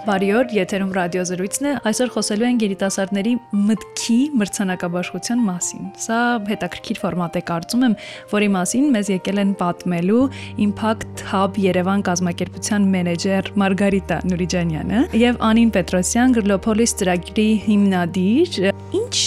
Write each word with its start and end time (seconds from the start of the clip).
Բարի 0.00 0.28
օր, 0.32 0.52
եթերում 0.56 0.92
ռադիոզրույցն 0.96 1.66
է։ 1.68 1.72
Այսօր 1.90 2.10
խոսելու 2.14 2.46
ենք 2.46 2.62
երիտասարդների 2.64 3.32
մտքի 3.68 4.16
մրցանակաբաշխության 4.40 5.42
մասին։ 5.44 5.90
Սա 6.00 6.20
հետաքրքիր 6.48 7.00
ֆորմատ 7.02 7.36
է, 7.36 7.42
կարծում 7.50 7.84
եմ, 7.84 7.96
որի 8.32 8.48
մասին 8.56 8.86
մեզ 8.96 9.10
եկել 9.12 9.42
են 9.44 9.52
պատմելու 9.60 10.22
Impact 10.64 11.24
Hub 11.28 11.60
Երևան 11.60 12.04
կազմակերպության 12.08 12.88
մենեջեր 12.96 13.52
Մարգարիտա 13.60 14.20
Նուրիջանյանը 14.30 15.02
եւ 15.20 15.44
Անին 15.50 15.74
Պետրոսյան 15.76 16.36
Գրլոփոլիս 16.40 16.96
ծրագրի 17.00 17.48
հիմնադիր։ 17.68 18.60
Ինչ 18.90 19.18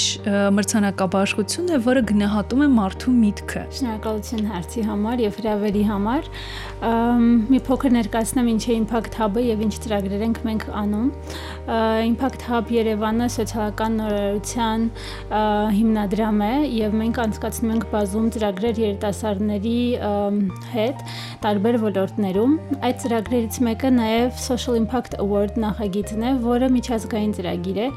մրցանակաբաշխություն 0.57 1.69
է, 1.71 1.77
որը 1.85 2.01
գնահատում 2.09 2.63
է 2.63 2.67
մարդու 2.73 3.13
միտքը։ 3.15 3.63
Շնորհակալություն 3.77 4.49
հարցի 4.51 4.83
համար 4.89 5.23
եւ 5.23 5.37
հրավերի 5.39 5.83
համար։ 5.87 6.27
Մի 7.53 7.61
փոքր 7.67 7.95
ներկայացնեմ 7.95 8.51
ինչ 8.53 8.63
է 8.63 8.77
Impact 8.81 9.17
Hub-ը 9.21 9.45
եւ 9.47 9.63
ինչ 9.63 9.73
ծրագրեր 9.85 10.25
ենք 10.27 10.41
մենք 10.47 10.62
անում։ 10.83 11.07
Impact 12.03 12.43
Hub 12.49 12.71
Երևանը 12.73 13.27
սոցիալական 13.31 13.93
նորարարության 14.01 14.81
հիմնադրամ 15.77 16.41
է 16.43 16.53
եւ 16.75 16.97
մենք 16.99 17.19
անցկացնում 17.23 17.73
ենք 17.73 17.85
բազում 17.93 18.27
ծրագրեր 18.35 18.81
երիտասարդների 18.83 19.77
հետ 20.73 21.03
տարբեր 21.43 21.77
ոլորտներում։ 21.83 22.57
Այդ 22.83 22.99
ծրագրերից 23.03 23.59
մեկը 23.67 23.91
նաեւ 23.95 24.41
Social 24.43 24.79
Impact 24.79 25.17
Award 25.23 25.59
նախագիծն 25.63 26.27
է, 26.27 26.33
որը 26.43 26.69
միջազգային 26.75 27.33
ծրագիր 27.39 27.79
է։ 27.79 27.87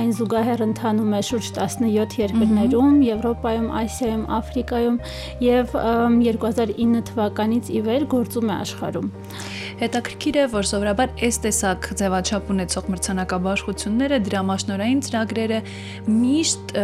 Այն 0.00 0.10
զուգահեռ 0.20 0.64
ընթանում 0.70 1.14
է 1.20 1.22
շուրջ 1.30 1.52
17 1.60 2.18
երկրներում, 2.24 2.98
Եվրոպայում, 3.10 3.68
Ասիայում, 3.84 4.24
Աֆրիկայում 4.40 4.98
եւ 5.44 5.76
2009 6.24 7.04
թվականից 7.10 7.70
ի 7.70 7.80
վեր 7.88 8.06
գործում 8.16 8.50
է 8.50 8.54
աշխարհում։ 8.60 9.10
Հետաքրքիր 9.80 10.36
է, 10.36 10.42
որ 10.52 10.66
սովորաբար 10.68 11.12
այս 11.24 11.36
տեսակ 11.46 11.86
ձևաչափ 12.10 12.48
ունեցող 12.50 12.86
մրցանակաբաշխությունները 12.90 14.16
դրամաշնորային 14.26 15.02
ծրագրերը 15.06 15.58
միշտ 16.10 16.74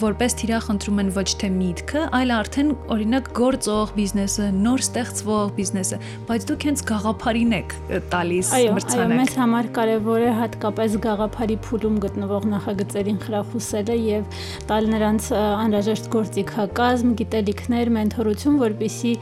որպես 0.00 0.34
թիրախ 0.40 0.66
ընտրում 0.74 1.00
են 1.02 1.10
ոչ 1.16 1.26
թե 1.40 1.48
միտքը, 1.56 2.00
այլ 2.16 2.32
արդեն 2.36 2.72
օրինակ 2.92 3.28
գործող 3.36 3.92
բիզնեսը, 3.96 4.46
նոր 4.66 4.82
ստեղծվող 4.84 5.52
բիզնեսը, 5.56 5.98
բայց 6.28 6.46
դուք 6.50 6.66
հենց 6.66 6.82
գաղափարին 6.90 7.54
եք 7.56 7.74
տալիս 8.12 8.50
մրցանակ։ 8.76 9.06
Այո, 9.06 9.18
մեզ 9.20 9.32
համար 9.40 9.70
կարևոր 9.76 10.26
է 10.26 10.32
հատկապես 10.40 10.96
գաղափարի 11.06 11.56
փուլում 11.66 11.96
գտնվող 12.04 12.48
նախագծերին 12.52 13.20
խրախուսելը 13.24 13.96
եւ 14.06 14.38
տալ 14.70 14.90
նրանց 14.92 15.30
անհրաժեշտ 15.36 16.10
գործիքակազմ, 16.16 17.14
գիտելիքներ, 17.20 17.92
մենթորություն, 17.96 18.60
որպիսի 18.66 19.12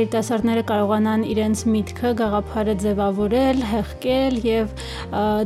երիտասարդները 0.00 0.66
կարողանան 0.70 1.26
իրենց 1.34 1.64
միտքը, 1.74 2.14
գաղափարը 2.20 2.76
ձևավորել, 2.84 3.64
հեղկել 3.70 4.42
եւ 4.50 4.74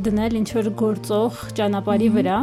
դնել 0.06 0.40
ինչ 0.44 0.50
որ 0.54 0.72
գործող 0.84 1.46
ճանապարհի 1.58 2.10
վրա 2.18 2.38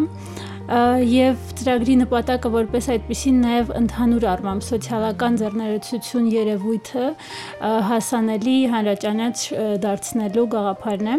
եւ 0.71 1.49
ծրագրի 1.59 1.95
նպատակը 2.05 2.49
որպես 2.53 2.85
այդպեսին 2.93 3.41
նաեւ 3.43 3.73
ընդհանուր 3.79 4.25
առմամբ 4.33 4.65
սոցիալական 4.67 5.39
ձեռներեցություն 5.41 6.29
երևույթը 6.31 7.07
հասանելի 7.91 8.57
հանրաճանաչ 8.75 9.35
դարձնելու 9.83 10.47
գաղափարն 10.55 11.11
է 11.11 11.17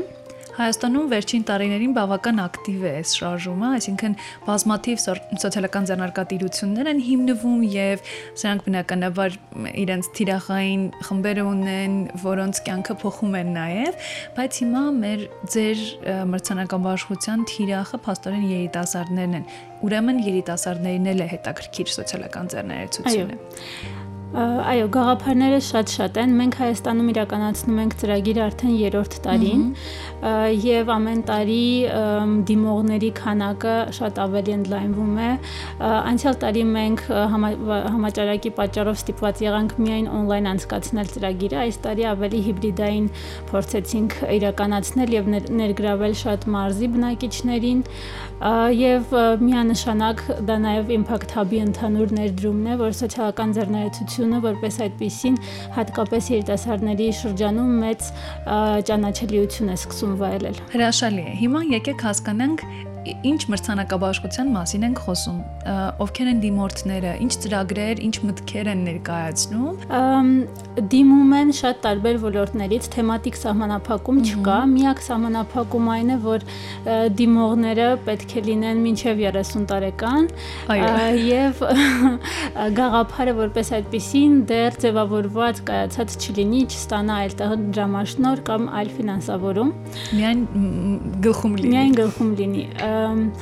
Հայաստանում 0.52 1.06
վերջին 1.08 1.44
տարիներին 1.48 1.92
բավական 1.96 2.40
ակտիվ 2.42 2.82
է 2.84 2.90
այս 2.98 3.12
շարժումը, 3.16 3.68
այսինքն 3.78 4.16
բազմաթիվ 4.44 4.98
սոցիալական 5.02 5.88
ձեռնարկատիրություններ 5.88 6.90
են 6.92 7.00
հիմնվում 7.06 7.62
եւ 7.72 8.04
սրանք 8.42 8.66
բնականաբար 8.68 9.38
իրենց 9.82 10.10
թիրախային 10.18 10.84
խմբերը 11.08 11.46
ունեն, 11.52 11.96
որոնց 12.26 12.62
կյանքը 12.68 12.98
փոխում 13.00 13.36
են 13.40 13.52
նաեւ, 13.56 14.06
բայց 14.36 14.60
հիմա 14.62 14.84
մեր 15.00 15.26
ձեր 15.56 15.84
մրցանակաբաշխության 16.36 17.50
թիրախը 17.56 18.02
փաստորեն 18.12 18.46
երիտասարդներն 18.52 19.36
են։ 19.40 19.50
Ուրեմն 19.88 20.24
երիտասարդներին 20.28 21.12
էլ 21.16 21.26
է 21.26 21.32
հետաքրքիր 21.32 21.94
սոցիալական 21.96 22.52
ձեռներեցությունը։ 22.52 23.38
Այո 23.40 24.11
Այո, 24.32 24.86
գաղափարները 24.88 25.56
շատ-շատ 25.60 26.18
են։ 26.22 26.30
Մենք 26.38 26.54
Հայաստանում 26.56 27.08
իրականացնում 27.12 27.80
ենք 27.82 27.96
ծրագիրը 28.00 28.40
արդեն 28.46 28.70
3-րդ 28.78 29.16
տարին 29.26 29.64
եւ 30.62 30.92
ամեն 30.94 31.20
տարի 31.28 31.66
դիմողների 32.48 33.10
քանակը 33.18 33.74
շատ 33.98 34.20
ավելի 34.24 34.54
ընդլայնվում 34.56 35.20
է։ 35.20 35.28
Անցյալ 35.92 36.38
տարի 36.46 36.64
մենք 36.72 37.04
համաճարակի 37.92 38.54
պատճառով 38.56 38.98
ստիպված 39.02 39.44
եղանք 39.44 39.76
միայն 39.84 40.08
on-line 40.16 40.48
անցկացնել 40.52 41.12
ծրագիրը, 41.12 41.60
այս 41.66 41.80
տարի 41.84 42.08
ավելի 42.12 42.42
հիբրիդային 42.48 43.06
փորձեցինք 43.52 44.18
իրականացնել 44.38 45.16
եւ 45.18 45.30
ներգրավել 45.60 46.16
շատ 46.22 46.48
մարզի 46.56 46.90
բնակիչներին 46.96 47.84
եւ 48.80 49.12
միանշանակ 49.42 50.24
դա 50.48 50.56
նաեւ 50.64 50.88
Impact 50.96 51.36
Hub-ի 51.36 51.60
ընդհանուր 51.62 52.14
ներդրումն 52.16 52.72
է, 52.72 52.78
որ 52.80 52.96
սոցիալական 52.98 53.54
ձեռներեցությունը 54.22 54.38
որպես 54.42 54.76
այդպեսին 54.86 55.38
հատկապես 55.76 56.28
երիտասարդների 56.32 57.08
շրջանում 57.18 57.72
մեծ 57.82 58.10
ճանաչելիություն 58.88 59.72
է 59.72 59.76
սկսում 59.80 60.14
վայելել։ 60.22 60.62
Հրաշալի 60.72 61.22
է։ 61.26 61.34
Հիմա 61.42 61.60
եկեք 61.72 62.06
հասկանանք 62.06 62.66
ինչ 63.02 63.40
մրցանակաբաշխության 63.50 64.50
մասին 64.54 64.84
ենք 64.86 65.00
խոսում, 65.02 65.38
ովքեր 66.02 66.28
են 66.32 66.40
դիմորդները, 66.42 67.12
ինչ 67.24 67.32
ծրագրեր, 67.42 68.02
ինչ 68.06 68.14
մտքեր 68.28 68.70
են 68.72 68.82
ներկայացնում։ 68.86 70.36
Դիմում 70.92 71.32
են 71.38 71.50
շատ 71.58 71.80
տարբեր 71.86 72.20
ոլորտներից, 72.22 72.88
թեմատիկ 72.94 73.38
սահմանափակում 73.42 74.20
չկա, 74.22 74.58
միակ 74.72 75.02
սահմանափակում 75.06 75.90
այն 75.96 76.12
է, 76.12 76.18
որ 76.26 76.46
դիմողները 77.18 77.88
պետք 78.06 78.36
է 78.38 78.44
լինեն 78.48 78.82
մինչև 78.86 79.22
30 79.22 79.66
տարեկան 79.72 80.30
եւ 81.32 81.62
գաղափարը 82.78 83.36
որպես 83.42 83.72
այդպեսին 83.78 84.38
դեռ 84.52 84.78
ձևավորված 84.82 85.62
կայացած 85.72 86.16
չլինի, 86.22 86.62
չստանա 86.70 87.18
այլտեղ 87.26 87.54
դրամաշնոր 87.72 88.44
կամ 88.46 88.68
այլ 88.82 88.92
ֆինանսավորում։ 88.98 89.72
Միայն 90.12 90.42
գլխում 91.26 91.56
լինի։ 91.62 91.72
Միայն 91.72 91.96
գլխում 92.02 92.32
լինի 92.42 92.64
um, 92.92 93.32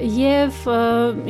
եւ 0.00 0.56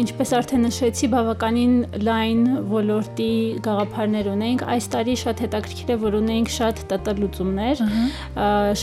ինչպես 0.01 0.31
արդեն 0.39 0.63
նշեցի, 0.67 1.09
բավականին 1.13 1.75
լայն 2.07 2.45
ոլորտի 2.71 3.33
գաղափարներ 3.65 4.31
ունենք։ 4.33 4.65
Այս 4.75 4.89
տարի 4.95 5.17
շատ 5.21 5.43
հետաքրքիր 5.45 5.93
է, 5.95 5.99
որ 6.05 6.17
ունենք 6.21 6.53
շատ 6.55 6.81
ՏՏ 6.97 7.15
լուծումներ, 7.21 7.83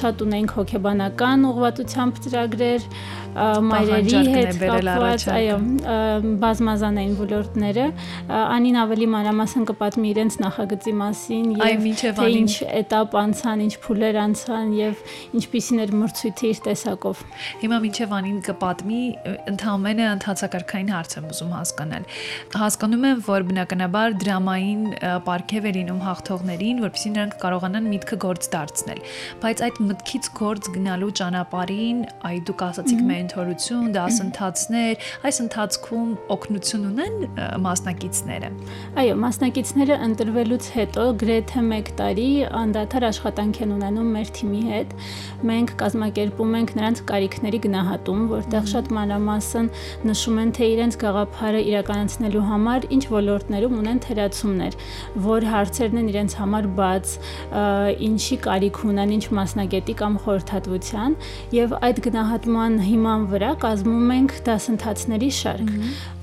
շատ 0.02 0.24
ունենք 0.28 0.54
հոգեբանական 0.60 1.48
ուղղվածությամբ 1.52 2.22
ծրագրեր, 2.26 2.88
մայրերի 3.32 4.22
հետ 4.36 4.58
կապված, 4.60 5.26
այո, 5.32 5.58
բազմազան 6.42 6.98
էին 7.02 7.14
ոլորտները։ 7.22 7.86
Անին 8.42 8.80
ավելի 8.82 9.08
մանրամասն 9.14 9.68
կպատմի 9.72 10.12
իրենց 10.12 10.38
նախագծի 10.42 10.94
մասին 11.02 11.46
եւ 11.62 11.88
թե 12.20 12.28
ինչ 12.42 12.54
этап 12.82 13.16
անցան, 13.22 13.64
ինչ 13.68 13.74
փուլեր 13.86 14.20
անցան 14.26 14.74
եւ 14.82 15.06
ինչպիսին 15.40 15.84
էր 15.86 15.96
մրցույթը 16.02 16.52
իր 16.52 16.62
տեսակով։ 16.68 17.24
Հիմա 17.64 17.82
մինչեւ 17.88 18.16
Անին 18.20 18.42
կպատմի 18.52 19.02
ընդհանրապես 19.77 20.15
ընդհանցակարգային 20.17 20.91
հարց 20.97 21.17
եմ 21.17 21.27
ուզում 21.31 21.53
հասկանալ։ 21.57 22.07
Հասկանում 22.57 23.05
եմ, 23.07 23.21
որ 23.27 23.47
բնականաբար 23.51 24.17
դրամային 24.23 24.83
պարգև 25.27 25.67
է 25.67 25.73
լինում 25.77 26.01
հաղթողներին, 26.07 26.81
որովհետեւ 26.87 27.15
նրանք 27.17 27.37
կարողանան 27.45 27.89
միտքը 27.93 28.17
գործ 28.27 28.49
դարձնել։ 28.57 29.01
Բայց 29.45 29.63
այդ 29.67 29.81
մտքից 29.87 30.31
գործ 30.37 30.71
գնալու 30.77 31.13
ճանապարհին, 31.21 32.01
այ 32.27 32.37
դուք 32.47 32.65
ասացիք 32.67 33.03
մեն 33.07 33.27
մենթորություն, 33.27 33.87
դասընթացներ, 33.97 35.07
այս 35.27 35.39
ընթացքում 35.45 36.11
օգնություն 36.37 36.85
ունեն 36.91 37.17
մասնակիցները։ 37.65 38.51
Այո, 39.03 39.17
մասնակիցները 39.25 39.99
ընտրվելուց 40.07 40.69
հետո 40.77 41.07
գրեթե 41.23 41.65
1 41.67 41.91
տարի 41.99 42.29
անդադար 42.61 43.07
աշխատանք 43.11 43.61
են 43.67 43.75
ունենում 43.77 44.11
մեր 44.17 44.33
թիմի 44.37 44.63
հետ։ 44.71 44.95
Մենք 45.51 45.75
կազմակերպում 45.83 46.57
ենք 46.61 46.75
նրանց 46.79 47.03
կարիքների 47.11 47.61
գնահատում, 47.67 48.23
որտեղ 48.37 48.71
շատ 48.73 48.93
մանրամասն 48.97 49.66
նշում 50.07 50.41
են, 50.43 50.53
թե 50.57 50.69
իրենց 50.77 50.99
գաղափարը 51.03 51.65
իրականացնելու 51.73 52.45
համար 52.51 52.89
ինչ 52.97 53.03
ոլորտներում 53.17 53.77
ունեն 53.81 54.03
թերացումներ, 54.07 54.79
որ 55.27 55.49
հարցերն 55.57 56.01
են 56.03 56.11
իրենց 56.13 56.39
համար 56.43 56.71
բաց, 56.77 57.17
ինչի 58.07 58.37
կարիք 58.47 58.83
ունեն, 58.87 59.17
ինչ 59.17 59.25
մասնագետի 59.41 59.95
կամ 59.97 60.21
խորհրդատվության 60.27 61.19
եւ 61.57 61.77
այդ 61.87 62.03
գնահատման 62.07 62.81
հիմա 62.87 63.07
հիման 63.07 63.27
վրա 63.31 63.51
կազմում 63.63 64.09
ենք 64.17 64.33
դասընթացների 64.47 65.29
շարք, 65.37 65.69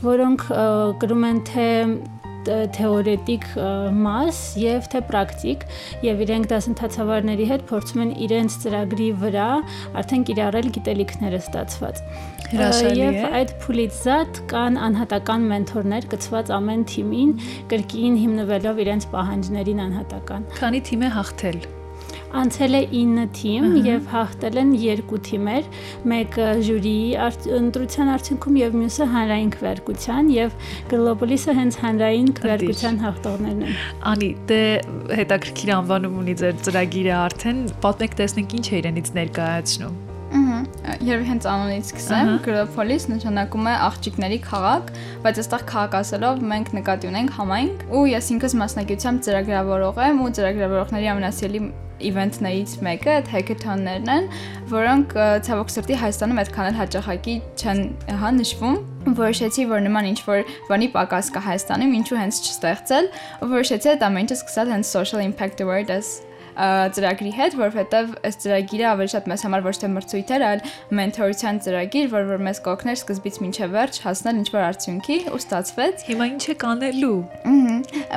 որոնք 0.03 0.41
կրում 0.99 1.23
են 1.29 1.39
թե 1.47 1.67
թեորետիկ 2.77 3.47
մաս 4.03 4.39
եւ 4.61 4.87
թե 4.93 5.01
պրակտիկ 5.09 5.65
եւ 6.07 6.23
իրենք 6.25 6.49
դասընթացավարների 6.53 7.49
հետ 7.51 7.65
փորձում 7.71 8.03
են 8.05 8.15
իրենց 8.27 8.57
ծրագրի 8.63 9.09
վրա 9.23 9.49
արդեն 10.03 10.25
կիրառել 10.29 10.71
գիտելիքները 10.77 11.43
ստացված։ 11.43 12.01
Եվ 12.53 13.37
այդ 13.39 13.53
փուլից 13.63 14.01
զատ 14.05 14.41
կան 14.51 14.81
անհատական 14.87 15.47
մենթորներ 15.53 16.09
գծված 16.13 16.51
ամեն 16.57 16.83
թիմին, 16.93 17.31
կրկին 17.73 18.19
հիմնվելով 18.23 18.83
իրենց 18.87 19.07
պահանջներին 19.15 19.87
անհատական։ 19.89 20.51
Քանի 20.59 20.83
թիմ 20.89 21.07
է 21.09 21.15
հաղթել 21.17 21.65
Անցել 22.33 22.77
է 22.77 22.81
9 22.93 23.25
թիմ 23.37 23.65
եւ 23.85 24.07
հաղթել 24.09 24.55
են 24.61 24.71
2 24.81 25.19
թիմեր, 25.27 25.67
մեկը 26.09 26.47
ժյուրիի 26.67 27.51
ընտրության 27.59 28.13
արդյունքում 28.13 28.55
եւ 28.61 28.77
մյուսը 28.81 29.07
հանրային 29.13 29.51
քվեարկության 29.53 30.31
եւ 30.33 30.55
Global-ը 30.93 31.57
հենց 31.59 31.77
հանրային 31.83 32.31
քվեարկության 32.39 32.97
հաղթողներն 33.03 33.67
են։ 33.67 33.77
Անի, 34.13 34.31
դե 34.49 34.63
հետաքրքիր 35.21 35.75
անվանում 35.77 36.17
ունի 36.23 36.35
ձեր 36.41 36.57
ծրագիրը 36.69 37.13
արդեն, 37.19 37.61
պատմեք 37.85 38.17
տեսնենք 38.23 38.57
ինչ 38.57 38.65
է 38.65 38.75
իրենից 38.81 39.13
ներկայացնում։ 39.19 40.01
Երբ 41.03 41.23
հենց 41.27 41.45
անունից 41.47 41.89
սկսեմ, 41.91 42.29
Գրոփոլիս 42.45 43.05
նշանակում 43.11 43.67
է 43.69 43.73
աղջիկների 43.87 44.39
քաղաք, 44.45 44.91
բայց 45.23 45.39
այստեղ 45.43 45.65
քաղաք 45.69 45.97
ասելով 45.99 46.41
մենք 46.51 46.71
նկատի 46.77 47.09
ունենք 47.11 47.33
համայնք, 47.37 47.85
ու 47.93 48.03
ես 48.13 48.29
ինքս 48.35 48.55
մասնակցությամբ 48.63 49.23
ծրագրավորող 49.27 50.01
եմ 50.07 50.21
ու 50.23 50.31
ծրագրավորողների 50.39 51.09
ամենասիրելի 51.13 51.61
իվենթներից 52.09 52.73
մեկը 52.87 53.11
այդ 53.13 53.29
հեքաթոններն 53.33 54.11
են, 54.13 54.27
որոնք 54.73 55.15
ցավոք 55.47 55.73
սրտի 55.73 55.97
Հայաստանում 56.03 56.41
այդքան 56.43 56.69
էլ 56.71 56.77
հաճախակի 56.79 57.35
չեն 57.59 57.81
հա 58.23 58.33
նշվում 58.39 58.77
որոշեցի, 59.19 59.65
որ 59.69 59.83
նման 59.87 60.09
ինչ 60.13 60.19
որ 60.27 60.43
բանի 60.69 60.89
պակաս 60.93 61.31
կա 61.35 61.41
Հայաստանում, 61.47 61.95
ինչու 61.99 62.19
հենց 62.23 62.43
չստեղծել, 62.43 63.09
որոշեցի 63.53 63.91
այդ 63.93 64.05
ամենը 64.09 64.37
սկսել 64.39 64.73
հենց 64.73 64.93
social 64.93 65.23
impact 65.23 65.63
award-ը 65.63 65.99
ծրագրի 66.53 67.31
հետ, 67.37 67.55
որովհետև 67.59 68.13
այս 68.27 68.37
ծրագիրը 68.43 68.85
ավելի 68.93 69.11
շատ 69.13 69.29
մեզ 69.31 69.43
համար 69.47 69.63
ոչ 69.67 69.75
թե 69.83 69.89
մրցույթ 69.93 70.33
էր, 70.33 70.45
այլ 70.49 70.61
մենթորության 70.99 71.59
ծրագիր, 71.65 72.07
որ 72.13 72.27
որ 72.29 72.43
մեզ 72.47 72.61
կօգներ 72.67 72.97
սկզբից 72.99 73.39
մինչև 73.43 73.73
վերջ 73.73 73.99
հասնել 74.03 74.39
ինչ-որ 74.43 74.63
արդյունքի 74.69 75.17
ու 75.33 75.39
ստացվեց։ 75.43 76.05
Հիմա 76.13 76.27
ինչ 76.33 76.43
է 76.43 76.55
կանելու։ 76.63 77.17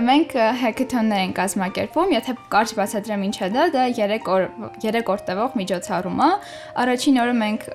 Մենք 0.07 0.37
հեքաթոններ 0.63 1.23
ենք 1.27 1.37
կազմակերպում, 1.41 2.13
եթե 2.17 2.37
կարճ 2.53 2.75
բացատրեմ 2.77 3.27
ինչ 3.27 3.37
է 3.37 3.49
դա, 3.57 3.65
դա 3.77 3.85
3 3.97 4.31
օր 4.37 4.47
3 4.85 5.11
օր 5.17 5.23
տևող 5.27 5.57
միջոցառում 5.61 6.21
է։ 6.27 6.31
Առաջին 6.83 7.21
օրը 7.23 7.35
մենք 7.41 7.67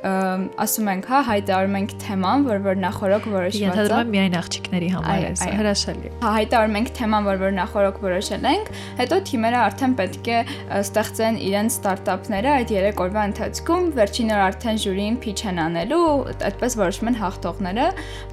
ասում 0.61 0.91
ենք, 0.91 1.09
հա, 1.11 1.21
հայտարարում 1.31 1.77
ենք 1.81 1.95
թեման, 2.05 2.45
որ 2.47 2.61
որ 2.67 2.79
նախորոք 2.81 3.27
որոշված 3.31 3.61
է։ 3.61 3.65
Ենթադրում 3.65 4.01
եմ 4.01 4.13
միայն 4.15 4.37
աղջիկների 4.41 4.89
համար 4.95 5.25
է, 5.25 5.31
հրաշալի։ 5.61 6.11
Հա, 6.21 6.31
հայտարարում 6.37 6.77
ենք 6.81 6.91
թեման, 7.01 7.27
որ 7.31 7.41
որ 7.41 7.55
նախորոք 7.57 7.99
որոշել 8.05 8.47
ենք, 8.51 8.71
հետո 9.01 9.19
թիմերը 9.31 9.59
արդեն 9.61 9.95
պետք 10.01 10.31
է 10.31 10.39
ստեղծեն 10.81 11.37
իրենց 11.41 11.75
ստարտափները 11.77 12.51
այդ 12.51 12.71
3 12.71 13.01
օրվա 13.05 13.23
ընթացքում, 13.31 13.87
վերջին 13.97 14.31
օր 14.35 14.41
արդեն 14.47 14.79
ժյուրին 14.81 15.17
փիչ 15.21 15.39
են 15.51 15.61
անելու, 15.65 16.01
այդպես 16.49 16.77
որոշում 16.81 17.11
են 17.11 17.17
հաղթողները, 17.21 17.87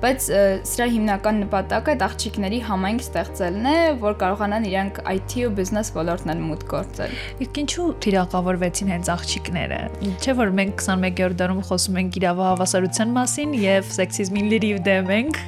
բայց 0.05 0.29
սրա 0.73 0.89
հիմնական 0.95 1.41
նպատակը 1.45 1.95
այդ 1.95 2.05
աղջիկների 2.09 2.61
համայնք 2.69 3.05
ստեղծելն 3.09 3.69
է, 3.69 3.77
որ 4.03 4.19
կարողանան 4.23 4.69
իրանք 4.69 5.01
IT 5.15 5.37
ու 5.49 5.55
բիզնես 5.59 5.93
ոլորտն 5.99 6.35
են 6.35 6.43
մուտք 6.49 6.75
գործել։ 6.75 7.17
Իսկ 7.49 7.63
ինչու 7.63 7.89
թիրախավորվեցին 8.09 8.93
հենց 8.95 9.13
աղջիկները։ 9.19 9.81
Չէ՞ 10.19 10.37
որ 10.39 10.53
մենք 10.59 10.85
21-րդ 10.89 11.41
դարում 11.43 11.65
խոսում 11.69 12.03
ենք 12.03 12.21
իրավահավասարության 12.23 13.17
մասին 13.19 13.57
եւ 13.63 13.97
սեքսիզմին 13.99 14.53
լրիվ 14.55 14.85
դեմ 14.89 15.17
ենք, 15.19 15.43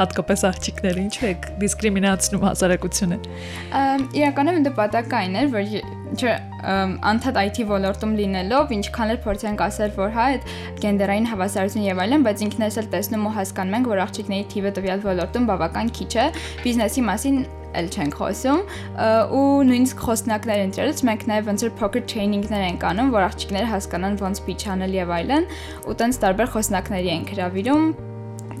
հատկապես 0.00 0.44
աղջիկները 0.50 1.04
ինչու 1.06 1.26
է 1.26 1.32
դիսկրիմինացնում 1.62 2.46
հասարակությունը։ 2.46 3.18
Իրականում 4.20 4.60
նպատակը 4.66 5.16
այն 5.20 5.38
էր, 5.40 5.50
որ 5.56 5.96
չէ 6.16 6.34
անդադ 7.10 7.38
IT 7.42 7.58
ոլորտում 7.70 8.12
լինելով 8.20 8.72
ինչքան 8.76 9.12
էլ 9.14 9.20
փորձենք 9.26 9.62
ասել 9.66 9.92
որ 9.96 10.14
հա 10.16 10.24
այդ 10.32 10.48
գենդերային 10.84 11.28
հավասարություն 11.32 11.86
եւ 11.86 12.00
այլն, 12.06 12.26
բայց 12.26 12.42
ինքներս 12.46 12.78
էլ 12.82 12.88
տեսնում 12.94 13.26
ու 13.26 13.34
հասկանում 13.36 13.76
ենք, 13.76 13.90
որ 13.92 14.02
աղջիկների 14.06 14.46
թիվը 14.54 14.72
տվյալ 14.78 15.04
ոլորտում 15.06 15.48
բավական 15.50 15.92
քիչ 15.98 16.12
է։ 16.16 16.26
Բիզնեսի 16.62 17.06
մասին 17.10 17.38
էլ 17.76 17.88
չենք 17.92 18.16
խոսում 18.16 18.60
ու 19.36 19.44
նույնիսկ 19.68 20.02
խոսնակներ 20.06 20.62
ընտրելուց 20.64 21.02
մենք 21.10 21.24
նաև 21.30 21.50
ոնց 21.50 21.64
որ 21.66 21.72
poker 21.80 22.04
training-ներ 22.08 22.66
ենք 22.72 22.86
անում, 22.90 23.12
որ 23.12 23.26
աղջիկները 23.26 23.70
հասկանան 23.74 24.18
ոնց 24.22 24.42
pitch 24.48 24.68
անել 24.72 24.96
եւ 24.96 25.12
այլն, 25.20 25.48
ու 25.84 25.96
տենց 26.00 26.20
տարբեր 26.24 26.52
խոսնակների 26.56 27.12
ենք 27.16 27.34
հravirում 27.36 27.84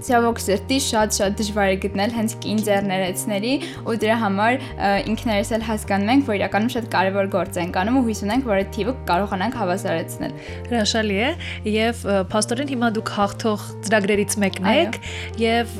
ցավոք 0.06 0.40
սրտի 0.42 0.78
շատ-շատ 0.86 1.36
դժվար 1.40 1.70
է 1.72 1.76
գտնել 1.86 2.14
հենց 2.16 2.34
կին 2.44 2.60
ձեռներեցների 2.66 3.52
ու 3.86 3.96
դրա 4.02 4.16
համար 4.22 4.58
ինքներս 5.12 5.52
էլ 5.56 5.64
հասկանում 5.66 6.12
ենք, 6.14 6.26
որ 6.26 6.38
իրականում 6.40 6.72
շատ 6.76 6.88
կարևոր 6.92 7.30
գործ 7.36 7.58
ենք 7.62 7.78
անում 7.82 7.98
ու 8.00 8.04
հույս 8.06 8.20
ունենք, 8.26 8.46
որ 8.50 8.60
այդ 8.60 8.70
թիվը 8.76 8.94
կարողանանք 9.10 9.58
հավասարեցնել։ 9.60 10.36
Հրաշալի 10.70 11.18
է 11.26 11.30
եւ 11.76 12.02
փաստորեն 12.32 12.72
հիմա 12.74 12.90
դուք 12.96 13.12
հաղթող 13.16 13.66
ծրագրերից 13.86 14.36
մեկն 14.44 14.68
եք 14.76 15.00
եւ 15.42 15.74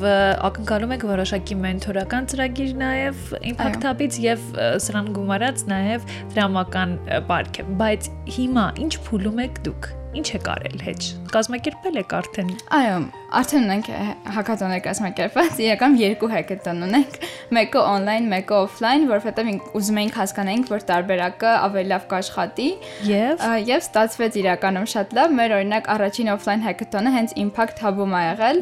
ակնկալում 0.47 0.95
եք 0.97 1.07
որոշակի 1.11 1.59
մենթորական 1.67 2.31
ծրագիր 2.33 2.73
նաեւ 2.81 3.23
Impact 3.51 3.87
Hub-ից 3.87 4.19
եւ 4.23 4.49
սրան 4.87 5.13
գումարած 5.17 5.63
նաեւ 5.71 6.09
դրամական 6.33 6.97
պարկ, 7.29 7.63
բայց 7.81 8.11
հիմա 8.37 8.67
ինչ 8.87 8.93
փուլում 9.07 9.45
եք 9.47 9.63
դուք 9.67 9.93
ինչ 10.17 10.27
է 10.33 10.39
կարել 10.47 10.83
հեչ։ 10.87 11.01
Կազմակերպել 11.33 11.97
եք 12.01 12.13
արդեն։ 12.17 12.51
Այո, 12.77 12.97
արդեն 13.37 13.65
ունենք 13.67 13.89
հակատոներ 14.37 14.81
կազմակերպված, 14.85 15.59
իրական 15.65 15.97
երկու 15.99 16.29
հակատոն 16.31 16.85
ունենք, 16.87 17.17
մեկը 17.57 17.81
on-line, 17.83 18.29
մեկը 18.31 18.55
off-line, 18.57 19.07
որովհետև 19.11 19.51
ուզում 19.77 19.99
էինք 20.01 20.17
հասկանանք, 20.21 20.71
որ 20.71 20.85
տարբերակը 20.91 21.51
ավելի 21.67 21.91
լավ 21.91 22.07
կաշխատի։ 22.13 22.67
Եվ? 23.07 23.45
Եւ 23.67 23.83
ստացվեց 23.87 24.37
իրականում 24.41 24.87
շատ 24.93 25.15
լավ։ 25.17 25.35
Մեր 25.37 25.55
օրինակ 25.57 25.89
առաջին 25.97 26.31
off-line 26.33 26.65
հակատոնը 26.67 27.13
հենց 27.17 27.35
Impact 27.43 27.83
Hub-ում 27.83 28.15
ա 28.17 28.21
եղել 28.27 28.61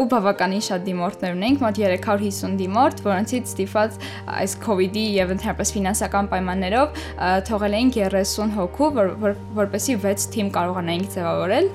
ու 0.00 0.06
բավականին 0.14 0.64
շատ 0.70 0.86
դիմորդներ 0.86 1.36
ունենք, 1.40 1.64
մոտ 1.64 1.80
350 1.80 2.56
դիմորդ, 2.60 3.02
որոնցից 3.06 3.50
ստիփած 3.50 3.98
այս 4.40 4.56
COVID-ի 4.64 5.04
եւ 5.18 5.34
ընդհանրապես 5.36 5.74
ֆինանսական 5.76 6.30
պայմաններով 6.30 7.00
թողել 7.50 7.76
էինք 7.80 7.98
30 8.00 8.54
հոգու, 8.56 8.90
որ 8.96 9.36
որպեսի 9.60 9.96
6 10.04 10.28
թիմ 10.34 10.50
կարողանայինք 10.70 11.16
ձևավորել 11.16 11.72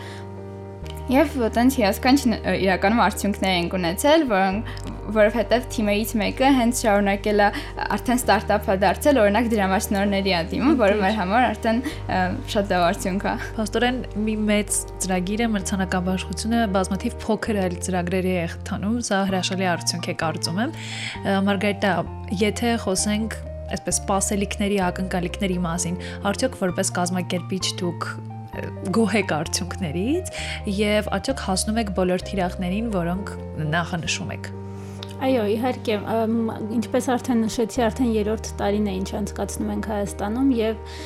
Եվ 1.05 1.33
այտենց 1.45 1.75
հիասքանչ 1.77 2.19
իրականում 2.65 2.99
արդյունքներ 3.03 3.51
ենք 3.59 3.73
ունեցել, 3.77 4.23
որոնք 4.31 4.69
որովհետև 5.13 5.67
թիմերից 5.75 6.13
մեկը 6.17 6.49
հենց 6.55 6.79
շարունակել 6.81 7.43
է 7.45 7.49
արդեն 7.93 8.21
ստարտափա 8.23 8.75
դարձել, 8.81 9.19
օրինակ 9.21 9.49
դրամաշնորհների 9.51 10.33
ա 10.33 10.41
թիմը, 10.49 10.73
որը 10.81 10.97
մեր 11.03 11.15
համար 11.19 11.45
արդեն 11.51 11.83
շատ 12.55 12.73
լավ 12.73 12.85
արդյունք 12.89 13.27
է։ 13.29 13.35
Փաստորեն 13.59 14.01
մի 14.25 14.35
մեծ 14.49 14.81
ծրագիրը 15.05 15.49
մրցանակաբաշխությունը 15.53 16.65
բազմաթիվ 16.73 17.17
փոքր 17.21 17.63
այլ 17.69 17.79
ծրագրերի 17.85 18.33
է 18.33 18.45
խթանում, 18.55 18.99
սա 19.05 19.23
հրաշալի 19.29 19.69
արդյունք 19.75 20.09
է 20.09 20.15
կարծում 20.25 20.61
եմ։ 20.65 20.77
Մարգարիտա, 21.45 21.97
եթե 22.41 22.77
խոսենք 22.81 23.41
այսպես 23.75 23.99
սպասելիքների, 24.01 24.81
ակնկալիքների 24.89 25.59
մասին, 25.69 25.99
արդյոք 26.31 26.63
որպես 26.65 26.95
կազմակերպիչ 26.97 27.65
դուք 27.81 28.09
գոհեք 28.95 29.33
արդյունքներից 29.39 30.35
եւ 30.79 31.09
արդյոք 31.19 31.47
հասնում 31.47 31.81
եք 31.85 31.95
բոլոր 32.01 32.27
թիրախներին, 32.29 32.93
որոնք 32.95 33.33
նախանշում 33.75 34.37
եք։ 34.39 34.53
Այո, 35.23 35.43
իհարկե, 35.47 35.95
ինչպես 36.75 37.05
արդեն 37.13 37.39
նշեցի, 37.45 37.81
արդեն 37.85 38.09
երրորդ 38.17 38.47
տարին 38.59 38.87
է 38.91 38.95
ինչ 38.99 39.05
անցկացնում 39.19 39.69
ենք 39.71 39.85
Հայաստանում 39.91 40.49
եւ 40.57 40.97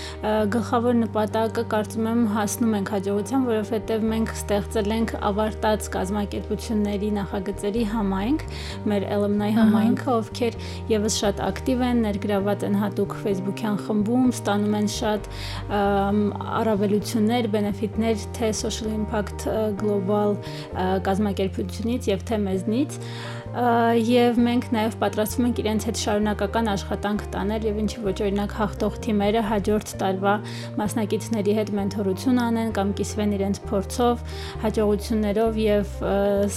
գլխավոր 0.56 0.96
նպատակը 1.00 1.64
կարծում 1.74 2.08
եմ 2.10 2.24
հասնում 2.34 2.74
ենք 2.80 2.92
հաջողության, 2.96 3.46
որովհետեւ 3.50 4.08
մենք 4.10 4.34
ստեղծել 4.34 4.90
ենք 4.98 5.14
ավարտած 5.30 5.90
կազմակերպությունների 5.94 7.12
նախագծերի 7.20 7.86
համայնք, 7.94 8.46
մեր 8.90 9.08
alumni 9.14 9.52
համայնքը, 9.60 10.10
ովքեր 10.18 10.60
եւս 10.90 11.20
շատ 11.22 11.44
ակտիվ 11.50 11.86
են, 11.90 12.04
ներգրաված 12.10 12.66
են 12.66 12.80
հատուկ 12.82 13.18
Facebook-յան 13.30 13.80
խմբում, 13.86 14.28
ստանում 14.34 14.78
են 14.80 14.90
շատ 14.98 15.32
առավելություններ, 16.60 17.52
բենեֆիտներ 17.54 18.28
թե 18.40 18.54
social 18.58 18.90
impact 18.90 19.46
global 19.80 20.40
կազմակերպությունից 21.06 22.10
եւ 22.10 22.26
թե 22.26 22.42
մեզնից 22.50 23.04
եւ 23.50 24.38
մենք 24.46 24.66
նաեւ 24.76 24.96
պատրաստվում 25.02 25.46
ենք 25.50 25.60
իրենց 25.64 25.86
հետ 25.90 26.00
շարունակական 26.00 26.68
աշխատանք 26.70 27.22
տանել 27.34 27.64
եւ 27.66 27.78
ինչի 27.82 28.02
ոչ 28.04 28.14
օրինակ 28.26 28.52
հաղթող 28.60 28.98
թիմերը 29.06 29.42
հաջորդ 29.50 29.94
տարվա 30.00 30.34
մասնակիցների 30.78 31.56
հետ 31.58 31.72
մենթորություն 31.80 32.42
անեն 32.46 32.70
կամ 32.78 32.92
կիսվեն 33.00 33.34
իրենց 33.40 33.62
փորձով, 33.70 34.22
հաջողություններով 34.64 35.58
եւ 35.64 35.96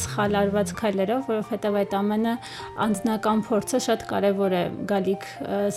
սխալ 0.02 0.36
արված 0.42 0.74
քայլերով, 0.82 1.22
որովհետեւ 1.32 1.78
այդ 1.80 1.96
ամենը 2.02 2.34
անձնական 2.86 3.42
փորձը 3.48 3.80
շատ 3.88 4.04
կարեւոր 4.12 4.52
է 4.52 4.62
գալիք 4.92 5.26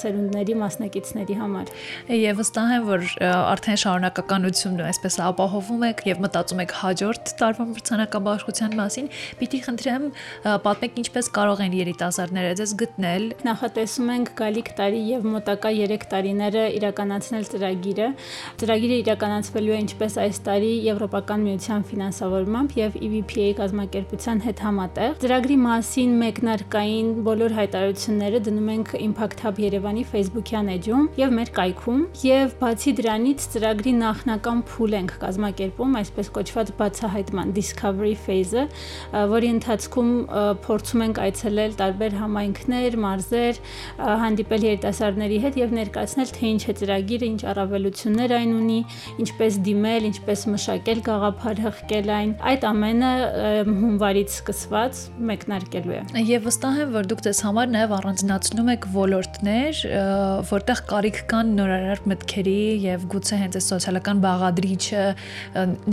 սերունդների 0.04 0.58
մասնակիցների 0.66 1.40
համար։ 1.40 1.74
Եվ 2.26 2.40
վստահ 2.44 2.76
եմ, 2.76 2.86
որ 2.92 3.08
արդեն 3.24 3.82
շարունակականությունը 3.86 4.88
այսպես 4.92 5.20
ապահովում 5.30 5.88
եք 5.90 6.06
եւ 6.12 6.24
մտածում 6.26 6.64
եք 6.66 6.76
հաջորդ 6.82 7.34
տարվա 7.40 7.68
մրցանակաբաշխության 7.72 8.78
մասին, 8.80 9.10
պիտի 9.40 9.62
խնդրեմ 9.66 10.08
պատմեք 10.66 11.00
ինչպես 11.06 11.28
կարող 11.36 11.60
են 11.62 11.74
երիտասարդները 11.78 12.54
ձեզ 12.58 12.72
գտնել։ 12.82 13.24
Նախատեսում 13.46 14.08
ենք 14.16 14.30
գալիք 14.40 14.70
տարի 14.80 15.02
եւ 15.06 15.26
մոտակա 15.30 15.72
3 15.86 16.06
տարիները 16.12 16.64
իրականացնել 16.80 17.46
ծրագիրը։ 17.52 18.08
Ծրագիրը 18.62 18.98
իրականացվելու 19.04 19.76
է 19.76 19.80
ինչպես 19.86 20.18
այս 20.26 20.40
տարի 20.46 20.72
Եվրոպական 20.86 21.46
միության 21.46 21.86
ֆինանսավորմամբ 21.92 22.76
եւ 22.80 22.98
EVPA 23.06 23.48
կազմակերպության 23.60 24.42
հետ 24.46 24.64
համատեղ։ 24.66 25.14
Ծրագրի 25.26 25.58
մասին 25.66 26.16
մեկնարկային 26.26 27.12
բոլոր 27.30 27.56
հայտարարությունները 27.60 28.42
դնում 28.50 28.72
ենք 28.76 28.94
Impact 29.06 29.46
Hub 29.46 29.62
Երևանի 29.66 30.06
Facebook-յան 30.10 30.74
էջում 30.76 31.06
եւ 31.22 31.36
մեր 31.38 31.54
կայքում 31.60 32.02
եւ 32.26 32.58
բացի 32.66 32.96
դրանից 33.00 33.48
ծրագրի 33.56 33.96
նախնական 34.02 34.66
փուլ 34.74 34.98
ենք 35.00 35.16
կազմակերպում, 35.22 35.96
այսպես 36.02 36.32
կոչված 36.40 36.74
բացահայտման 36.80 37.54
discovery 37.56 38.16
phase-ը, 38.26 38.66
որի 39.36 39.52
ընթացքում 39.56 40.12
փորձում 40.96 41.04
ենք 41.06 41.18
այցելել 41.20 41.74
տարբեր 41.80 42.14
համայնքներ, 42.16 42.96
մարզեր, 43.04 43.58
հանդիպել 44.00 44.66
երիտասարդների 44.66 45.38
հետ 45.44 45.58
եւ 45.60 45.74
ներկայացնել 45.76 46.30
թե 46.36 46.46
ինչ 46.56 46.62
է 46.66 46.76
ծրագիրը, 46.80 47.28
ինչ 47.36 47.42
առավելություններ 47.52 48.34
այն 48.36 48.54
ունի, 48.56 48.80
ինչպես 49.26 49.58
դիմել, 49.66 50.08
ինչպես 50.10 50.46
մշակել 50.56 51.02
գաղափար 51.06 51.62
հղկել 51.66 52.12
այն։ 52.16 52.32
Այդ 52.52 52.68
ամենը 52.70 53.12
հունվարից 53.66 54.36
սկսված 54.40 55.02
մեկնարկելու 55.32 55.96
է։ 55.96 56.02
Եվ 56.32 56.48
վստահ 56.48 56.80
եմ, 56.86 56.96
որ 56.96 57.10
դուք 57.12 57.24
ձեզ 57.26 57.40
համար 57.46 57.70
նաև 57.76 57.96
առանձնացնում 58.00 58.72
եք 58.76 58.88
ոլորտներ, 58.96 59.84
որտեղ 60.56 60.84
կարիք 60.96 61.22
կան 61.36 61.54
նորարար 61.60 62.04
մտքերի 62.16 62.60
եւ 62.86 63.06
գուցե 63.16 63.40
հենց 63.44 63.60
այս 63.60 63.70
սոցիալական 63.76 64.24
բաղադրիչը 64.26 65.04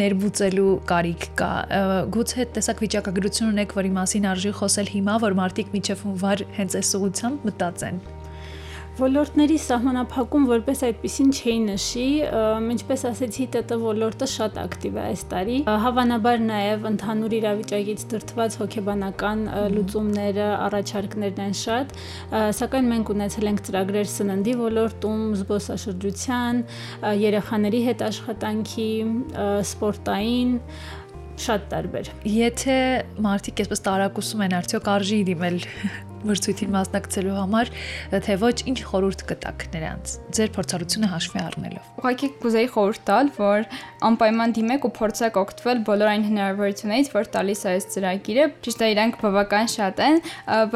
ներբուծելու 0.02 0.72
կարիք 0.92 1.28
կա։ 1.42 1.52
Գուցե 2.12 2.46
տեսակ 2.56 2.82
վիճակագրություն 2.86 3.52
ունեք, 3.52 3.74
որի 3.78 3.92
մասին 3.96 4.28
արժի 4.32 4.52
խոսել 4.58 4.91
հիմա, 4.96 5.20
որ 5.26 5.38
մարդիկ 5.42 5.76
միջև 5.76 6.08
հունվար 6.08 6.48
հենց 6.58 6.80
այս 6.82 6.96
ուղությամբ 7.02 7.48
մտածեն։ 7.50 8.02
Ոլորտների 8.92 9.54
սահմանափակում 9.56 10.42
որպես 10.50 10.82
այդպեսին 10.84 11.30
չի 11.32 11.52
նշի, 11.64 12.08
ինչպես 12.74 13.04
ասեցի, 13.08 13.46
ՏՏ 13.62 13.78
ոլորտը 13.80 14.28
շատ 14.28 14.58
ակտիվ 14.62 14.98
է 14.98 15.04
այս 15.06 15.22
տարի։ 15.30 15.56
Հավանաբար 15.84 16.42
նաև 16.44 16.84
ընդհանուր 16.90 17.36
իրավիճակից 17.38 18.04
դրթված 18.12 18.58
հոգեբանական 18.60 19.46
լուծումները, 19.72 20.48
առաջարկներն 20.68 21.42
են 21.48 21.56
շատ, 21.62 21.96
սակայն 22.60 22.92
մենք 22.92 23.12
ունեցել 23.16 23.48
ենք 23.48 23.66
ծրագրեր 23.72 24.10
սննդի 24.12 24.56
ոլորտում, 24.60 25.22
զբոսաշրջության, 25.40 26.64
երեխաների 27.22 27.86
հետ 27.88 28.04
աշխատանքի, 28.12 28.90
սպորտային, 29.72 30.58
շատ 31.40 31.68
տարբեր։ 31.72 32.08
Եթե 32.28 32.78
մարդիկ 33.24 33.62
այսպես 33.64 33.84
տարակուսում 33.88 34.42
են, 34.46 34.56
արդյոք 34.58 34.88
արժի 34.92 35.20
դիմել 35.32 35.60
մրցույթին 36.28 36.70
մասնակցելու 36.70 37.34
համար, 37.34 37.70
թե 38.26 38.36
ոչ 38.42 38.52
ինչ 38.70 38.76
խորհուրդ 38.86 39.22
կտաք 39.30 39.64
նրանց 39.72 40.12
ձեր 40.38 40.52
փորձառությունը 40.56 41.08
հաշվի 41.12 41.40
առնելով։ 41.42 41.88
Ուղղակի 42.02 42.28
կուզեի 42.44 42.68
խորհուրդ 42.76 43.02
տալ, 43.08 43.32
որ 43.38 43.66
անպայման 44.08 44.54
դիմեք 44.58 44.86
ու 44.86 44.92
փորձեք 44.98 45.40
օգտվել 45.42 45.82
բոլոր 45.88 46.12
այն 46.12 46.26
հնարավորություններից, 46.30 47.10
որ 47.16 47.30
տալիս 47.36 47.62
է 47.62 47.72
այս 47.72 47.88
ծրագիրը։ 47.96 48.46
Ճիշտ 48.62 48.82
է, 48.86 48.90
իրանք 48.94 49.18
բավական 49.22 49.72
շատ 49.72 50.04
են, 50.06 50.20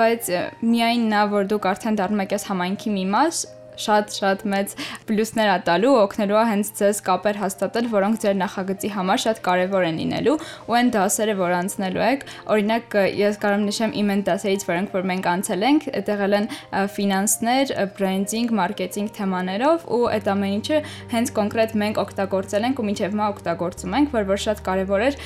բայց 0.01 0.33
միայն 0.67 1.07
նա, 1.15 1.23
որ 1.37 1.51
դուք 1.55 1.71
արդեն 1.77 2.01
դառնում 2.03 2.27
եք 2.27 2.37
այս 2.37 2.49
համայնքի 2.51 2.97
մի 2.97 3.07
մաս, 3.15 3.47
շատ-շատ 3.85 4.45
մեծ 4.53 4.75
պլյուսներ 5.09 5.51
ա 5.53 5.57
տալու, 5.67 5.93
օգնելու 6.03 6.39
է 6.41 6.45
հենց 6.51 6.71
ձեզ 6.81 7.01
կապեր 7.07 7.41
հաստատել, 7.43 7.89
որոնք 7.93 8.21
ձեր 8.25 8.37
նախագծի 8.41 8.91
համար 8.97 9.23
շատ 9.27 9.41
կարևոր 9.47 9.87
են 9.87 10.01
լինելու 10.01 10.37
ու 10.67 10.77
այն 10.77 10.91
դասերը, 10.97 11.35
որ 11.41 11.57
անցնելու 11.61 12.05
եք, 12.07 12.25
օրինակ 12.57 12.97
ես 13.21 13.41
կարող 13.43 13.57
եմ 13.57 13.67
նշեմ 13.67 13.97
իմ 14.01 14.13
այն 14.17 14.23
դասերից, 14.27 14.67
որոնք 14.71 14.97
որ 14.97 15.09
մենք 15.13 15.29
անցել 15.37 15.67
ենք, 15.67 15.89
այդտեղել 15.97 16.37
են 16.37 16.49
ֆինանսներ, 16.97 17.75
բրենդինգ, 17.97 18.55
մարքեթինգ 18.61 19.13
թեմաներով 19.17 19.87
ու 19.97 20.03
այդ 20.17 20.31
ամեն 20.37 20.57
ինչը 20.57 20.81
հենց 21.17 21.35
կոնկրետ 21.37 21.77
մենք 21.85 22.01
օգտագործել 22.07 22.71
ենք 22.71 22.81
ու 22.81 22.89
մինչև 22.91 23.17
հիմա 23.17 23.29
օգտագործում 23.37 24.01
ենք, 24.01 24.17
որ 24.17 24.31
որ 24.33 24.43
շատ 24.47 24.65
կարևոր 24.67 25.07
էր 25.11 25.21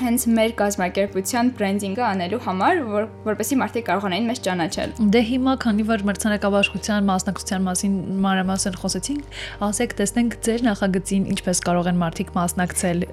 հենց 0.00 0.24
մեր 0.36 0.52
կազմակերպության 0.60 1.50
բրենդինգը 1.56 2.02
անելու 2.06 2.40
համար, 2.46 2.80
որ 2.90 3.06
որպեսի 3.26 3.58
մարդիկ 3.60 3.86
կարողանային 3.86 4.28
մեզ 4.30 4.40
ճանաչել։ 4.46 4.92
Դե 5.16 5.22
հիմա, 5.30 5.54
քանի 5.64 5.86
որ 5.90 6.04
մրցանակաբաշխության 6.10 7.08
մասնակցության 7.10 7.64
մասին 7.66 7.96
մանրամասն 8.26 8.78
խոսեցինք, 8.82 9.38
ասեք, 9.66 9.96
տեսնենք 10.00 10.36
ձեր 10.46 10.64
նախագծին 10.66 11.26
ինչպես 11.36 11.62
կարող 11.66 11.90
են 11.90 12.00
մարդիկ 12.02 12.32
մասնակցել, 12.36 13.04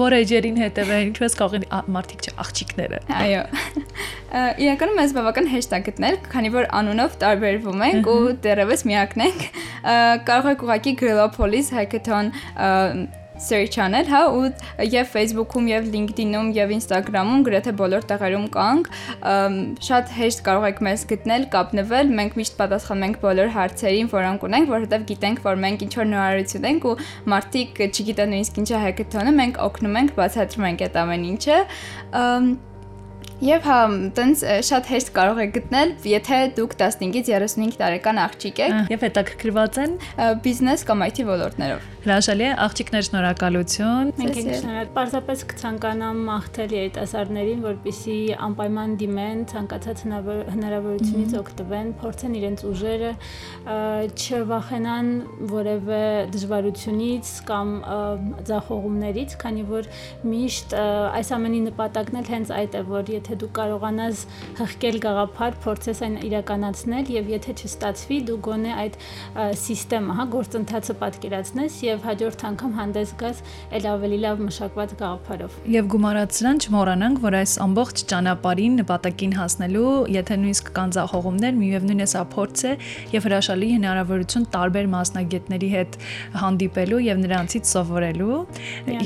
որ 0.00 0.18
էջերին 0.20 0.60
հետևեն, 0.64 1.04
ինչպես 1.10 1.38
կարող 1.40 1.58
են 1.60 1.68
մարդիկ 2.00 2.24
չէ, 2.24 2.34
աղջիկները։ 2.44 3.00
Այո։ 3.20 3.44
Իրականում 4.30 5.00
մեզ 5.00 5.14
բավական 5.16 5.48
հեշտ 5.50 5.72
է 5.74 5.80
գտնել, 5.90 6.18
քանի 6.30 6.50
որ 6.54 6.68
անունով 6.80 7.16
տարբերվում 7.20 7.86
ենք 7.90 8.10
ու 8.10 8.20
դեռևս 8.46 8.84
միակն 8.90 9.24
ենք։ 9.26 9.46
Կարող 10.30 10.52
եք 10.54 10.64
ուղղակի 10.66 10.94
Grillpolis 11.00 11.72
Hackathon 11.74 12.30
search 13.40 13.78
անել, 13.80 14.06
հա, 14.10 14.20
ու 14.36 14.50
եւ 14.84 15.10
Facebook-ում 15.14 15.68
եւ 15.70 15.88
LinkedIn-ում 15.94 16.50
եւ 16.56 16.74
Instagram-ում 16.76 17.44
գրեթե 17.48 17.74
բոլոր 17.80 18.06
տեղերում 18.10 18.46
կանք, 18.56 18.90
շատ 19.88 20.14
հեշտ 20.20 20.42
կարող 20.48 20.66
եք 20.70 20.82
մեզ 20.86 21.04
գտնել, 21.12 21.46
կապնվել, 21.56 22.14
մենք 22.20 22.38
միշտ 22.40 22.56
պատասխանում 22.60 23.06
ենք 23.08 23.20
բոլոր 23.24 23.52
հարցերին, 23.56 24.10
որոնք 24.14 24.48
ունենք, 24.50 24.72
որովհետեւ 24.76 25.06
գիտենք, 25.10 25.44
որ 25.50 25.62
մենք 25.66 25.84
ինչ 25.88 25.92
որ 26.00 26.10
նորարարություն 26.14 26.70
ենք 26.70 26.88
ու 26.90 26.96
մարդիկ 27.34 27.84
չգիտեն 27.90 28.34
նույնիսկ 28.36 28.64
ինչ 28.64 28.70
է 28.70 28.82
հackathon-ը, 28.86 29.36
մենք 29.40 29.62
օգնում 29.70 30.02
ենք, 30.04 30.18
բացատրում 30.20 30.68
ենք 30.70 30.84
այդ 30.88 31.00
ամեն 31.04 31.30
ինչը։ 31.34 31.62
Եվ 33.40 33.62
հա, 33.64 33.76
տենց 34.18 34.42
շատ 34.68 34.88
հեշտ 34.92 35.10
կարող 35.16 35.38
եք 35.46 35.52
գտնել, 35.54 35.92
եթե 36.10 36.40
դուք 36.58 36.74
15-ից 36.82 37.30
35 37.32 37.78
տարեկան 37.80 38.20
աղջիկ 38.26 38.60
եք 38.66 38.92
եւ 38.92 39.06
հետաքրքրված 39.06 39.78
են 39.86 39.96
բիզնես 40.44 40.84
կամ 40.90 41.06
IT 41.06 41.24
ոլորտներով։ 41.30 41.88
Հրաշալի 42.00 42.44
է, 42.46 42.50
աղջիկներ 42.64 43.02
շնորհակալություն։ 43.06 44.10
Մենք 44.20 44.36
ենք 44.40 44.52
շնորհակալ։ 44.60 44.92
Պարզապես 44.96 45.42
կցանկանամ 45.50 46.20
մաղթել 46.28 46.70
երիտասարդներին, 46.76 47.58
որպիսի 47.66 48.14
անպայման 48.46 48.94
դիմեն 49.02 49.42
ցանկացած 49.50 50.04
հնարավորությունից 50.06 51.34
օգտվեն, 51.40 51.90
փորձեն 52.00 52.38
իրենց 52.40 52.64
ուժերը, 52.70 53.10
չվախենան 54.16 55.10
որևէ 55.52 56.00
դժվարությունից 56.36 57.34
կամ 57.50 57.74
ձախողումներից, 58.48 59.36
քանի 59.44 59.66
որ 59.68 59.90
միշտ 60.32 60.76
այս 60.80 61.34
ամենի 61.36 61.60
նպատակն 61.68 62.20
էլ 62.22 62.32
հենց 62.32 62.54
այդ 62.60 62.80
է, 62.80 62.84
որ 62.96 63.12
եթե 63.20 63.29
դու 63.40 63.50
կարողանաս 63.60 64.24
հղկել 64.60 65.00
գաղափար, 65.06 65.58
փորձես 65.64 66.04
այն 66.06 66.16
իրականացնել 66.30 67.14
եւ 67.20 67.32
եթե 67.34 67.56
չստացվի, 67.60 68.18
դու 68.30 68.38
գոնե 68.50 68.72
այդ 68.80 68.98
համակարգը, 69.40 70.16
հա, 70.16 70.24
գործընթացը 70.30 70.94
պատկերացնես 71.00 71.76
եւ 71.84 72.04
հաջորդ 72.06 72.42
անգամ 72.50 72.72
հանդես 72.78 73.12
գաս 73.20 73.40
ել 73.76 73.86
ավելի 73.90 74.18
լավ 74.24 74.42
մշակված 74.46 74.94
գաղափարով։ 75.00 75.56
Եվ 75.74 75.88
գումարած 75.94 76.38
սրան 76.40 76.60
չմոռանանք, 76.64 77.20
որ 77.24 77.36
այս 77.40 77.54
ամբողջ 77.64 78.02
ճանապարհին 78.10 78.78
նպատակին 78.80 79.34
հասնելու, 79.38 79.92
եթե 80.14 80.38
նույնիսկ 80.40 80.70
կան 80.76 80.94
ձախողումներ, 80.96 81.54
միևնույն 81.60 82.00
է 82.00 82.08
սա 82.10 82.22
փորձ 82.34 82.64
է 82.70 82.72
եւ 83.14 83.28
հրաշալի 83.30 83.68
հնարավորություն 83.76 84.46
տարբեր 84.54 84.90
մասնագետների 84.94 85.70
հետ 85.74 85.98
հանդիպելու 86.40 87.00
եւ 87.10 87.22
նրանցից 87.24 87.70
սովորելու 87.70 88.38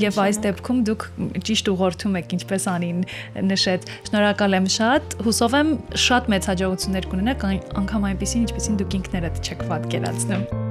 եւ 0.05 0.19
այս 0.25 0.41
դեպքում 0.45 0.79
դուք 0.89 1.07
ճիշտ 1.45 1.71
ուղղորդում 1.75 2.19
եք 2.21 2.35
ինչպես 2.39 2.67
անին 2.75 2.99
նշեց 3.49 3.89
շնորհակալ 4.15 4.55
եմ 4.55 4.67
շատ 4.71 5.15
հուսով 5.25 5.55
եմ 5.59 5.71
շատ 6.05 6.29
մեծ 6.33 6.47
հաջողություններ 6.51 7.07
կունենաք 7.11 7.43
անգամ 7.83 8.07
այնպեսին 8.11 8.45
ինչպեսին 8.47 8.79
դուք 8.83 8.95
ինքներդ 9.01 9.41
չեք 9.43 9.67
պատկերացնում 9.73 10.64